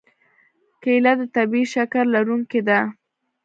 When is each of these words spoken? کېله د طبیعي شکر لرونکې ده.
کېله 0.81 1.13
د 1.19 1.21
طبیعي 1.35 1.65
شکر 1.73 2.05
لرونکې 2.15 2.61
ده. 2.67 2.79